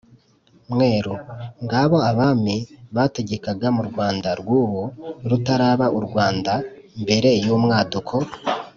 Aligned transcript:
mweru. 0.71 1.13
ngabo 1.65 1.97
abami 2.11 2.55
bategekaga 2.95 3.67
mu 3.75 3.83
rwanda 3.89 4.29
rw’ubu 4.39 4.83
rutaraba 5.29 5.85
u 5.97 6.01
rwanda, 6.07 6.53
mbere 7.01 7.29
y’umwaduko 7.45 8.15